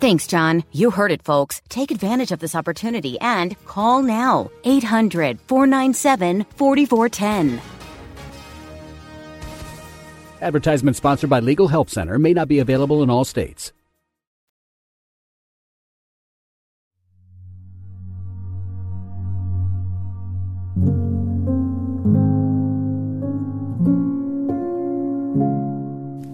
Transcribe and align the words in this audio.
Thanks, 0.00 0.28
John. 0.28 0.62
You 0.70 0.90
heard 0.90 1.10
it, 1.10 1.24
folks. 1.24 1.60
Take 1.68 1.90
advantage 1.90 2.30
of 2.30 2.38
this 2.38 2.54
opportunity 2.54 3.18
and 3.20 3.56
call 3.66 4.00
now 4.02 4.50
800 4.62 5.40
497 5.40 6.44
4410. 6.56 7.60
Advertisement 10.40 10.96
sponsored 10.96 11.28
by 11.28 11.40
Legal 11.40 11.66
Help 11.66 11.90
Center 11.90 12.16
may 12.16 12.32
not 12.32 12.46
be 12.46 12.60
available 12.60 13.02
in 13.02 13.10
all 13.10 13.24
states. 13.24 13.72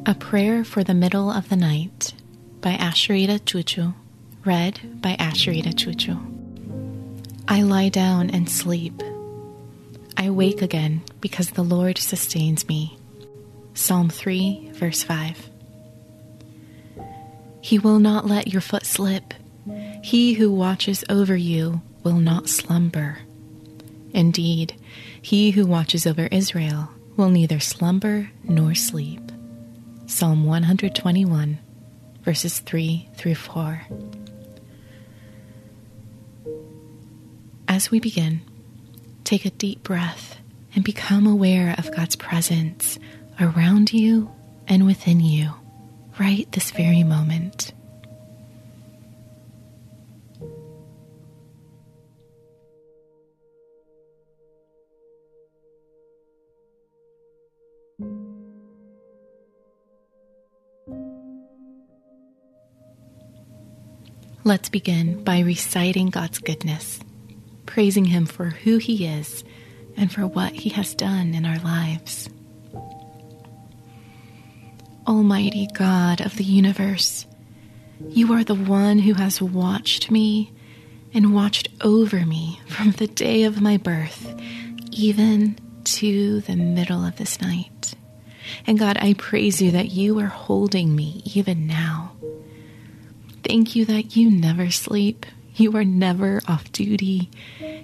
A 0.06 0.14
Prayer 0.14 0.64
for 0.64 0.84
the 0.84 0.92
Middle 0.92 1.30
of 1.30 1.48
the 1.48 1.56
Night 1.56 2.12
by 2.64 2.76
Asheritah 2.76 3.40
Ciuciu, 3.40 3.92
read 4.42 5.02
by 5.02 5.16
Asheritah 5.16 5.74
Ciuciu. 5.74 6.18
I 7.46 7.60
lie 7.60 7.90
down 7.90 8.30
and 8.30 8.48
sleep. 8.48 9.02
I 10.16 10.30
wake 10.30 10.62
again 10.62 11.02
because 11.20 11.50
the 11.50 11.62
Lord 11.62 11.98
sustains 11.98 12.66
me. 12.66 12.96
Psalm 13.74 14.08
3, 14.08 14.70
verse 14.72 15.02
5. 15.02 15.50
He 17.60 17.78
will 17.78 17.98
not 17.98 18.24
let 18.26 18.48
your 18.48 18.62
foot 18.62 18.86
slip. 18.86 19.34
He 20.02 20.32
who 20.32 20.50
watches 20.50 21.04
over 21.10 21.36
you 21.36 21.82
will 22.02 22.18
not 22.18 22.48
slumber. 22.48 23.18
Indeed, 24.14 24.74
he 25.20 25.50
who 25.50 25.66
watches 25.66 26.06
over 26.06 26.28
Israel 26.32 26.88
will 27.14 27.28
neither 27.28 27.60
slumber 27.60 28.30
nor 28.42 28.74
sleep. 28.74 29.20
Psalm 30.06 30.46
121, 30.46 31.58
verses 32.24 32.60
3 32.60 33.08
through 33.16 33.34
4. 33.34 33.82
As 37.68 37.90
we 37.90 38.00
begin, 38.00 38.40
take 39.24 39.44
a 39.44 39.50
deep 39.50 39.82
breath 39.82 40.38
and 40.74 40.84
become 40.84 41.26
aware 41.26 41.74
of 41.76 41.94
God's 41.94 42.16
presence 42.16 42.98
around 43.40 43.92
you 43.92 44.30
and 44.66 44.86
within 44.86 45.20
you 45.20 45.52
right 46.18 46.50
this 46.52 46.70
very 46.70 47.02
moment. 47.02 47.72
Let's 64.46 64.68
begin 64.68 65.24
by 65.24 65.40
reciting 65.40 66.10
God's 66.10 66.38
goodness, 66.38 67.00
praising 67.64 68.04
Him 68.04 68.26
for 68.26 68.50
who 68.50 68.76
He 68.76 69.06
is 69.06 69.42
and 69.96 70.12
for 70.12 70.26
what 70.26 70.52
He 70.52 70.68
has 70.68 70.94
done 70.94 71.32
in 71.32 71.46
our 71.46 71.58
lives. 71.60 72.28
Almighty 75.06 75.66
God 75.72 76.20
of 76.20 76.36
the 76.36 76.44
universe, 76.44 77.24
you 78.10 78.34
are 78.34 78.44
the 78.44 78.54
one 78.54 78.98
who 78.98 79.14
has 79.14 79.40
watched 79.40 80.10
me 80.10 80.52
and 81.14 81.34
watched 81.34 81.70
over 81.80 82.26
me 82.26 82.60
from 82.68 82.90
the 82.90 83.06
day 83.06 83.44
of 83.44 83.62
my 83.62 83.78
birth, 83.78 84.30
even 84.90 85.56
to 85.84 86.40
the 86.42 86.56
middle 86.56 87.02
of 87.02 87.16
this 87.16 87.40
night. 87.40 87.94
And 88.66 88.78
God, 88.78 88.98
I 89.00 89.14
praise 89.14 89.62
you 89.62 89.70
that 89.70 89.90
you 89.90 90.18
are 90.18 90.26
holding 90.26 90.94
me 90.94 91.22
even 91.34 91.66
now. 91.66 92.13
Thank 93.44 93.76
you 93.76 93.84
that 93.84 94.16
you 94.16 94.30
never 94.30 94.70
sleep. 94.70 95.26
You 95.54 95.76
are 95.76 95.84
never 95.84 96.40
off 96.48 96.72
duty. 96.72 97.30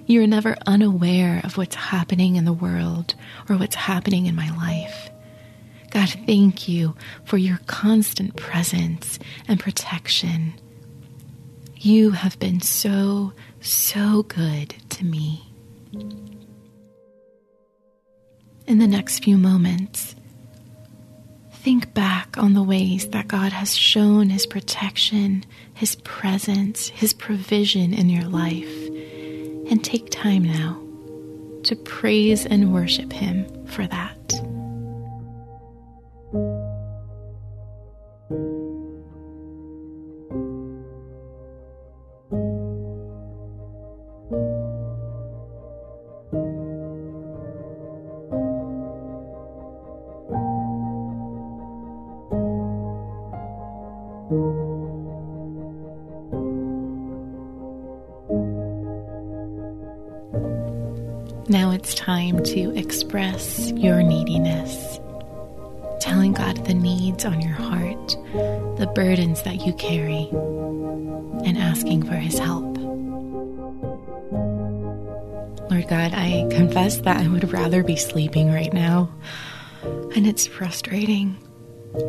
You 0.05 0.23
are 0.23 0.27
never 0.27 0.57
unaware 0.65 1.39
of 1.43 1.57
what's 1.57 1.75
happening 1.75 2.35
in 2.35 2.45
the 2.45 2.51
world 2.51 3.15
or 3.47 3.57
what's 3.57 3.75
happening 3.75 4.25
in 4.25 4.35
my 4.35 4.49
life. 4.57 5.09
God, 5.91 6.09
thank 6.25 6.67
you 6.67 6.95
for 7.25 7.37
your 7.37 7.59
constant 7.67 8.35
presence 8.35 9.19
and 9.47 9.59
protection. 9.59 10.53
You 11.77 12.11
have 12.11 12.39
been 12.39 12.61
so, 12.61 13.33
so 13.59 14.23
good 14.23 14.75
to 14.89 15.05
me. 15.05 15.43
In 18.67 18.79
the 18.79 18.87
next 18.87 19.23
few 19.23 19.37
moments, 19.37 20.15
think 21.61 21.93
back 21.93 22.39
on 22.39 22.53
the 22.53 22.63
ways 22.63 23.09
that 23.09 23.27
God 23.27 23.51
has 23.53 23.77
shown 23.77 24.31
His 24.31 24.47
protection, 24.47 25.45
His 25.75 25.95
presence, 25.97 26.89
His 26.89 27.13
provision 27.13 27.93
in 27.93 28.09
your 28.09 28.27
life, 28.27 28.87
and 29.69 29.83
take 29.83 30.09
time 30.09 30.43
now 30.43 30.81
to 31.63 31.75
praise 31.75 32.47
and 32.47 32.73
worship 32.73 33.13
Him 33.13 33.45
for 33.67 33.85
that. 33.85 34.50
To 62.45 62.75
express 62.77 63.71
your 63.71 64.01
neediness, 64.03 64.99
telling 65.99 66.33
God 66.33 66.65
the 66.65 66.73
needs 66.73 67.25
on 67.25 67.41
your 67.41 67.53
heart, 67.53 68.07
the 68.77 68.91
burdens 68.95 69.43
that 69.43 69.65
you 69.65 69.73
carry, 69.73 70.27
and 71.45 71.57
asking 71.57 72.03
for 72.03 72.15
His 72.15 72.39
help. 72.39 72.77
Lord 75.69 75.87
God, 75.87 76.13
I 76.13 76.47
confess 76.51 76.97
that 77.01 77.17
I 77.17 77.27
would 77.27 77.51
rather 77.51 77.83
be 77.83 77.95
sleeping 77.95 78.51
right 78.51 78.73
now, 78.73 79.13
and 79.83 80.27
it's 80.27 80.47
frustrating 80.47 81.37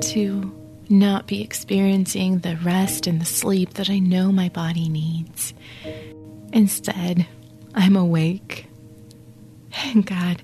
to 0.00 0.52
not 0.88 1.26
be 1.26 1.42
experiencing 1.42 2.40
the 2.40 2.56
rest 2.56 3.06
and 3.06 3.20
the 3.20 3.24
sleep 3.24 3.74
that 3.74 3.88
I 3.88 3.98
know 3.98 4.32
my 4.32 4.48
body 4.48 4.88
needs. 4.88 5.54
Instead, 6.52 7.26
I'm 7.74 7.96
awake. 7.96 8.66
And 9.84 10.04
God, 10.06 10.42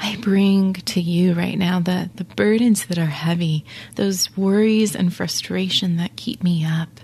I 0.00 0.16
bring 0.16 0.74
to 0.74 1.00
you 1.00 1.34
right 1.34 1.58
now 1.58 1.80
the, 1.80 2.10
the 2.14 2.24
burdens 2.24 2.86
that 2.86 2.98
are 2.98 3.06
heavy, 3.06 3.64
those 3.96 4.36
worries 4.36 4.94
and 4.94 5.14
frustration 5.14 5.96
that 5.96 6.16
keep 6.16 6.42
me 6.42 6.64
up. 6.64 7.00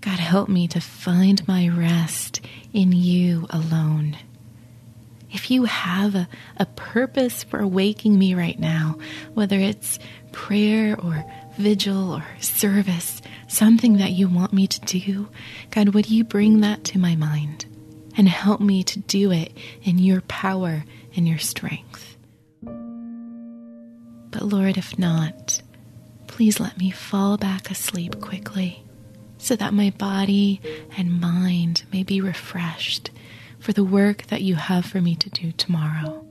God, 0.00 0.18
help 0.18 0.48
me 0.48 0.66
to 0.68 0.80
find 0.80 1.46
my 1.46 1.68
rest 1.68 2.40
in 2.72 2.92
you 2.92 3.46
alone. 3.50 4.16
If 5.30 5.50
you 5.50 5.64
have 5.64 6.14
a, 6.14 6.28
a 6.56 6.66
purpose 6.66 7.44
for 7.44 7.66
waking 7.66 8.18
me 8.18 8.34
right 8.34 8.58
now, 8.58 8.98
whether 9.34 9.58
it's 9.58 9.98
prayer 10.32 10.98
or 10.98 11.24
vigil 11.58 12.14
or 12.14 12.24
service, 12.40 13.20
something 13.46 13.98
that 13.98 14.12
you 14.12 14.28
want 14.28 14.52
me 14.52 14.66
to 14.66 14.80
do, 14.80 15.28
God, 15.70 15.90
would 15.90 16.08
you 16.08 16.24
bring 16.24 16.60
that 16.60 16.82
to 16.84 16.98
my 16.98 17.14
mind 17.14 17.66
and 18.16 18.28
help 18.28 18.60
me 18.60 18.82
to 18.84 18.98
do 19.00 19.30
it 19.30 19.52
in 19.82 19.98
your 19.98 20.20
power 20.22 20.84
and 21.16 21.26
your 21.26 21.38
strength? 21.38 22.16
But 24.30 24.42
Lord, 24.42 24.76
if 24.76 24.98
not, 24.98 25.60
please 26.26 26.60
let 26.60 26.78
me 26.78 26.90
fall 26.90 27.36
back 27.36 27.70
asleep 27.70 28.20
quickly 28.20 28.84
so 29.38 29.56
that 29.56 29.74
my 29.74 29.90
body 29.90 30.60
and 30.96 31.20
mind 31.20 31.84
may 31.92 32.02
be 32.02 32.20
refreshed 32.20 33.10
for 33.58 33.72
the 33.72 33.84
work 33.84 34.26
that 34.28 34.42
you 34.42 34.54
have 34.54 34.84
for 34.84 35.00
me 35.00 35.16
to 35.16 35.30
do 35.30 35.52
tomorrow. 35.52 36.24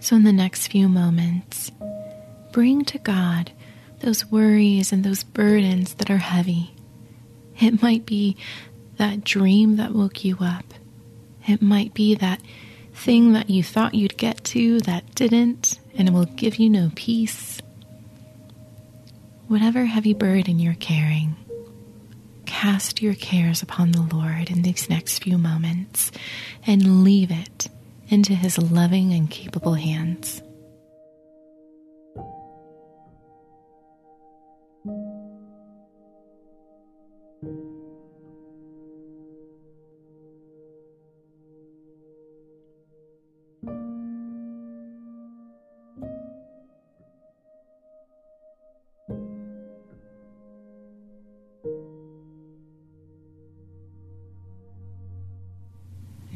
So, 0.00 0.16
in 0.16 0.22
the 0.22 0.32
next 0.32 0.68
few 0.68 0.88
moments, 0.88 1.72
bring 2.52 2.84
to 2.86 2.98
God 2.98 3.52
those 4.00 4.26
worries 4.26 4.92
and 4.92 5.02
those 5.02 5.24
burdens 5.24 5.94
that 5.94 6.10
are 6.10 6.18
heavy. 6.18 6.74
It 7.58 7.82
might 7.82 8.06
be 8.06 8.36
that 8.98 9.24
dream 9.24 9.76
that 9.76 9.92
woke 9.94 10.24
you 10.24 10.36
up, 10.40 10.74
it 11.46 11.62
might 11.62 11.94
be 11.94 12.14
that 12.16 12.40
thing 12.92 13.32
that 13.32 13.48
you 13.48 13.62
thought 13.62 13.94
you'd 13.94 14.16
get 14.16 14.44
to 14.44 14.80
that 14.80 15.14
didn't, 15.14 15.78
and 15.94 16.08
it 16.08 16.12
will 16.12 16.26
give 16.26 16.56
you 16.56 16.68
no 16.68 16.90
peace. 16.94 17.60
Whatever 19.46 19.84
heavy 19.86 20.14
burden 20.14 20.58
you're 20.58 20.74
carrying, 20.74 21.36
cast 22.44 23.00
your 23.00 23.14
cares 23.14 23.62
upon 23.62 23.92
the 23.92 24.02
Lord 24.02 24.50
in 24.50 24.62
these 24.62 24.90
next 24.90 25.22
few 25.22 25.38
moments 25.38 26.10
and 26.66 27.04
leave 27.04 27.30
it 27.30 27.68
into 28.08 28.34
His 28.34 28.58
loving 28.58 29.12
and 29.12 29.30
capable 29.30 29.74
hands. 29.74 30.42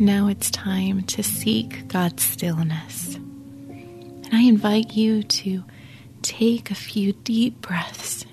Now 0.02 0.26
it's 0.26 0.50
time 0.50 1.02
to 1.02 1.22
seek 1.22 1.86
God's 1.86 2.24
stillness. 2.24 3.14
And 3.14 4.28
I 4.32 4.40
invite 4.40 4.96
you 4.96 5.22
to 5.22 5.62
take 6.22 6.72
a 6.72 6.74
few 6.74 7.12
deep 7.12 7.60
breaths, 7.60 8.26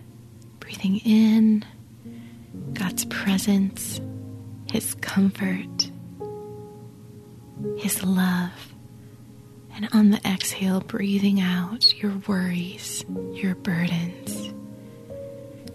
breathing 0.60 0.98
in 1.06 1.63
God's 2.74 3.06
presence, 3.06 4.01
His 4.71 4.95
comfort, 4.95 5.92
His 7.77 8.04
love. 8.04 8.74
And 9.75 9.89
on 9.94 10.10
the 10.10 10.27
exhale, 10.27 10.81
breathing 10.81 11.39
out 11.39 12.01
your 12.01 12.13
worries, 12.27 13.06
your 13.33 13.54
burdens. 13.54 14.56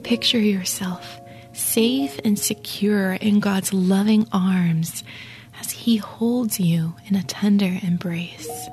Picture 0.02 0.40
yourself 0.40 1.20
safe 1.52 2.18
and 2.24 2.36
secure 2.36 3.12
in 3.12 3.38
God's 3.38 3.72
loving 3.72 4.26
arms 4.32 5.04
as 5.64 5.70
He 5.70 5.96
holds 5.96 6.60
you 6.60 6.94
in 7.06 7.16
a 7.16 7.22
tender 7.22 7.78
embrace. 7.82 8.68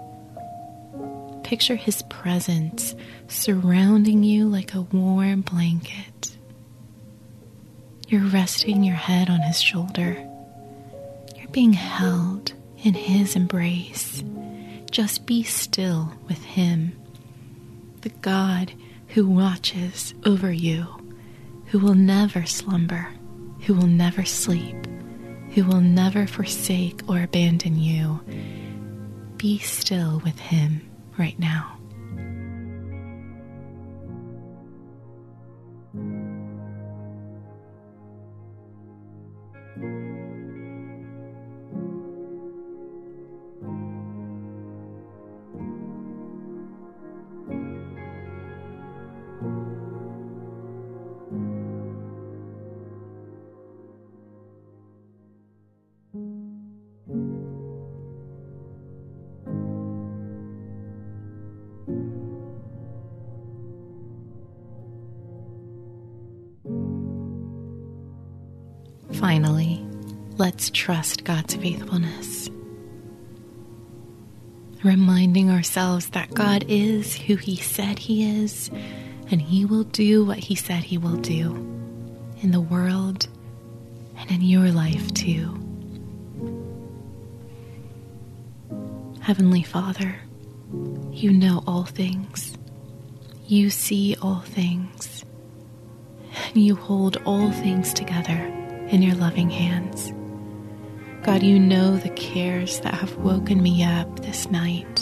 Picture 1.44 1.76
His 1.76 2.02
presence 2.04 2.96
surrounding 3.28 4.24
you 4.24 4.48
like 4.50 4.74
a 4.74 4.82
warm 4.82 5.42
blanket. 5.42 6.38
You're 8.10 8.28
resting 8.28 8.84
your 8.84 8.96
head 8.96 9.30
on 9.30 9.42
His 9.42 9.62
shoulder. 9.62 10.18
You're 11.38 11.48
being 11.52 11.74
held 11.74 12.54
in 12.84 12.94
His 12.94 13.38
embrace. 13.38 14.22
Just 14.90 15.26
be 15.26 15.44
still 15.44 16.12
with 16.28 16.44
Him, 16.44 16.94
the 18.02 18.10
God 18.10 18.74
who 19.10 19.28
watches 19.28 20.14
over 20.26 20.52
you, 20.52 20.88
who 21.68 21.80
will 21.80 21.96
never 21.96 22.46
slumber, 22.46 23.08
who 23.62 23.76
will 23.76 23.88
never 23.88 24.26
sleep 24.26 24.76
who 25.54 25.66
will 25.66 25.82
never 25.82 26.28
forsake 26.28 27.02
or 27.10 27.22
abandon 27.22 27.78
you. 27.78 28.22
Be 29.38 29.60
still 29.60 30.22
with 30.24 30.40
Him 30.40 30.90
right 31.18 31.38
now. 31.38 31.81
Finally, 69.22 69.80
let's 70.38 70.72
trust 70.72 71.24
God's 71.24 71.54
faithfulness. 71.54 72.50
Reminding 74.84 75.52
ourselves 75.52 76.10
that 76.10 76.34
God 76.34 76.66
is 76.68 77.16
who 77.16 77.36
He 77.36 77.56
said 77.56 78.00
He 78.00 78.44
is, 78.44 78.72
and 79.30 79.40
He 79.40 79.64
will 79.64 79.84
do 79.84 80.26
what 80.26 80.40
He 80.40 80.56
said 80.56 80.84
He 80.84 80.98
will 80.98 81.18
do 81.18 81.52
in 82.42 82.50
the 82.50 82.60
world 82.60 83.28
and 84.18 84.32
in 84.32 84.42
your 84.42 84.72
life 84.72 85.14
too. 85.14 85.56
Heavenly 89.22 89.62
Father, 89.62 90.20
you 91.12 91.32
know 91.32 91.64
all 91.68 91.86
things, 91.86 92.58
you 93.46 93.70
see 93.70 94.16
all 94.20 94.40
things, 94.40 95.24
and 96.48 96.58
you 96.58 96.76
hold 96.76 97.18
all 97.24 97.52
things 97.52 97.94
together 97.94 98.58
in 98.92 99.02
your 99.02 99.16
loving 99.16 99.50
hands. 99.50 100.14
God, 101.24 101.44
you 101.44 101.60
know 101.60 101.98
the 101.98 102.10
cares 102.10 102.80
that 102.82 102.94
have 102.94 103.16
woken 103.18 103.62
me 103.62 103.84
up 103.84 104.22
this 104.22 104.50
night. 104.50 105.00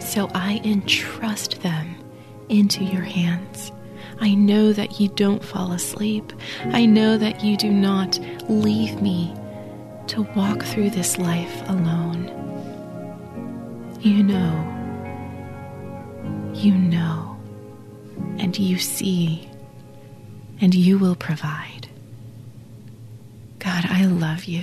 So 0.00 0.28
I 0.34 0.60
entrust 0.64 1.62
them 1.62 1.96
into 2.48 2.84
your 2.84 3.02
hands. 3.02 3.72
I 4.20 4.34
know 4.34 4.72
that 4.72 5.00
you 5.00 5.08
don't 5.08 5.44
fall 5.44 5.72
asleep. 5.72 6.32
I 6.66 6.86
know 6.86 7.18
that 7.18 7.44
you 7.44 7.56
do 7.56 7.70
not 7.70 8.18
leave 8.48 9.00
me 9.02 9.34
to 10.08 10.22
walk 10.34 10.62
through 10.62 10.90
this 10.90 11.18
life 11.18 11.62
alone. 11.68 12.32
You 14.00 14.22
know, 14.22 14.72
you 16.54 16.74
know, 16.74 17.36
and 18.38 18.56
you 18.58 18.78
see, 18.78 19.50
and 20.60 20.74
you 20.74 20.98
will 20.98 21.16
provide. 21.16 21.75
God, 23.66 23.84
I 23.88 24.06
love 24.06 24.44
you. 24.44 24.62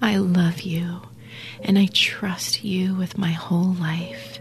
I 0.00 0.18
love 0.18 0.60
you, 0.60 1.02
and 1.62 1.76
I 1.76 1.86
trust 1.86 2.62
you 2.62 2.94
with 2.94 3.18
my 3.18 3.32
whole 3.32 3.74
life. 3.74 4.38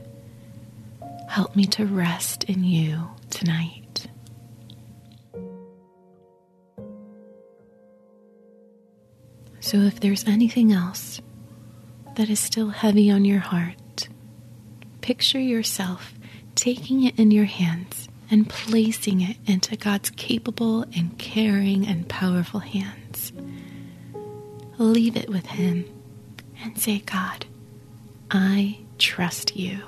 Help 1.27 1.55
me 1.55 1.65
to 1.65 1.87
rest 1.87 2.43
in 2.43 2.63
you 2.63 3.09
tonight. 3.31 4.05
So, 9.59 9.77
if 9.79 9.99
there's 10.01 10.27
anything 10.27 10.71
else 10.71 11.19
that 12.15 12.29
is 12.29 12.39
still 12.39 12.69
heavy 12.69 13.09
on 13.09 13.25
your 13.25 13.39
heart, 13.39 14.07
picture 15.01 15.39
yourself 15.39 16.13
taking 16.53 17.05
it 17.05 17.17
in 17.17 17.31
your 17.31 17.45
hands 17.45 18.07
and 18.29 18.47
placing 18.47 19.21
it 19.21 19.37
into 19.47 19.75
God's 19.75 20.11
capable 20.11 20.83
and 20.95 21.17
caring 21.17 21.87
and 21.87 22.07
powerful 22.07 22.59
hands. 22.59 23.06
Leave 24.77 25.15
it 25.17 25.29
with 25.29 25.47
Him 25.47 25.85
and 26.63 26.77
say, 26.77 26.99
God, 26.99 27.45
I 28.29 28.79
trust 28.97 29.55
you. 29.55 29.81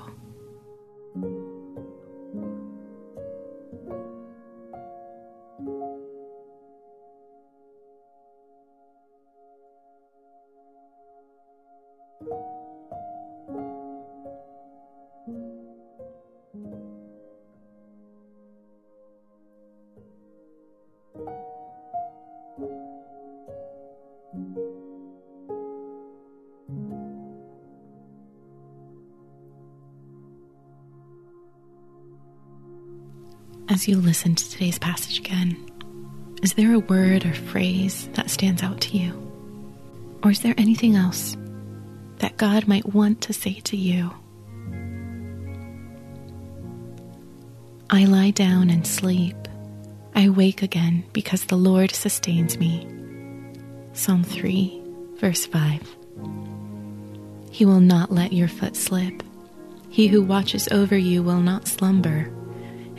As 33.70 33.86
you 33.86 33.98
listen 33.98 34.34
to 34.34 34.50
today's 34.50 34.80
passage 34.80 35.20
again, 35.20 35.56
is 36.42 36.54
there 36.54 36.74
a 36.74 36.80
word 36.80 37.24
or 37.24 37.32
phrase 37.32 38.08
that 38.14 38.28
stands 38.28 38.64
out 38.64 38.80
to 38.80 38.98
you? 38.98 39.12
Or 40.24 40.32
is 40.32 40.40
there 40.40 40.56
anything 40.58 40.96
else 40.96 41.36
that 42.18 42.36
God 42.36 42.66
might 42.66 42.92
want 42.92 43.20
to 43.20 43.32
say 43.32 43.60
to 43.60 43.76
you? 43.76 44.10
I 47.88 48.06
lie 48.06 48.32
down 48.32 48.70
and 48.70 48.84
sleep. 48.84 49.36
I 50.16 50.30
wake 50.30 50.62
again 50.62 51.04
because 51.12 51.44
the 51.44 51.56
Lord 51.56 51.92
sustains 51.92 52.58
me. 52.58 52.88
Psalm 53.92 54.24
3, 54.24 54.82
verse 55.20 55.46
5. 55.46 55.96
He 57.52 57.64
will 57.64 57.78
not 57.78 58.10
let 58.10 58.32
your 58.32 58.48
foot 58.48 58.74
slip. 58.74 59.22
He 59.90 60.08
who 60.08 60.22
watches 60.22 60.66
over 60.72 60.98
you 60.98 61.22
will 61.22 61.40
not 61.40 61.68
slumber. 61.68 62.32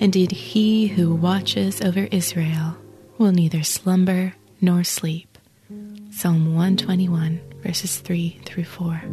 Indeed, 0.01 0.31
he 0.31 0.87
who 0.87 1.13
watches 1.13 1.79
over 1.79 2.07
Israel 2.09 2.75
will 3.19 3.31
neither 3.31 3.61
slumber 3.61 4.33
nor 4.59 4.83
sleep. 4.83 5.37
Psalm 6.09 6.55
121, 6.55 7.39
verses 7.61 7.99
3 7.99 8.41
through 8.43 8.63
4. 8.63 9.03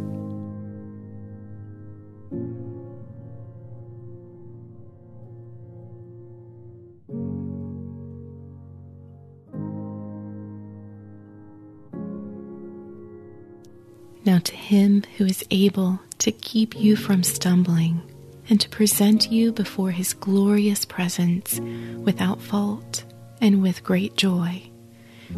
Now, 14.25 14.39
to 14.39 14.55
him 14.55 15.03
who 15.17 15.25
is 15.25 15.45
able 15.51 15.99
to 16.17 16.31
keep 16.31 16.75
you 16.75 16.95
from 16.95 17.21
stumbling 17.21 18.01
and 18.49 18.59
to 18.59 18.69
present 18.69 19.31
you 19.31 19.51
before 19.51 19.91
his 19.91 20.13
glorious 20.13 20.83
presence 20.83 21.59
without 22.03 22.41
fault 22.41 23.03
and 23.41 23.61
with 23.61 23.83
great 23.83 24.15
joy. 24.17 24.63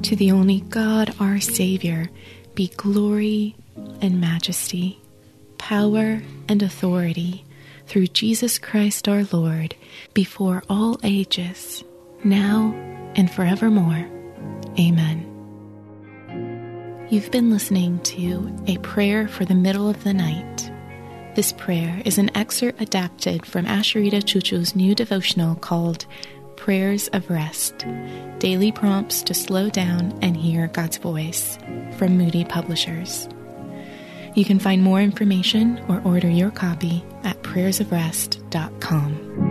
To 0.03 0.15
the 0.15 0.31
only 0.31 0.61
God, 0.61 1.13
our 1.19 1.39
Savior, 1.39 2.09
be 2.55 2.69
glory 2.77 3.55
and 4.01 4.21
majesty, 4.21 4.99
power 5.57 6.21
and 6.47 6.63
authority 6.63 7.43
through 7.87 8.07
Jesus 8.07 8.57
Christ 8.57 9.09
our 9.09 9.25
Lord, 9.33 9.75
before 10.13 10.63
all 10.69 10.97
ages, 11.03 11.83
now 12.23 12.73
and 13.15 13.29
forevermore. 13.29 14.09
Amen. 14.79 15.27
You've 17.09 17.31
been 17.31 17.49
listening 17.49 17.99
to 18.03 18.63
A 18.67 18.77
Prayer 18.77 19.27
for 19.27 19.43
the 19.43 19.55
Middle 19.55 19.89
of 19.89 20.05
the 20.05 20.13
Night 20.13 20.70
this 21.35 21.53
prayer 21.53 22.01
is 22.03 22.17
an 22.17 22.35
excerpt 22.35 22.81
adapted 22.81 23.45
from 23.45 23.65
Asheritah 23.65 24.23
Ciuciu's 24.23 24.75
new 24.75 24.93
devotional 24.93 25.55
called 25.55 26.05
Prayers 26.57 27.07
of 27.09 27.29
Rest 27.29 27.85
Daily 28.39 28.71
Prompts 28.71 29.23
to 29.23 29.33
Slow 29.33 29.69
Down 29.69 30.17
and 30.21 30.35
Hear 30.35 30.67
God's 30.67 30.97
Voice 30.97 31.57
from 31.97 32.17
Moody 32.17 32.43
Publishers. 32.43 33.29
You 34.35 34.45
can 34.45 34.59
find 34.59 34.83
more 34.83 35.01
information 35.01 35.83
or 35.87 36.01
order 36.05 36.29
your 36.29 36.51
copy 36.51 37.03
at 37.23 37.41
prayersofrest.com. 37.43 39.50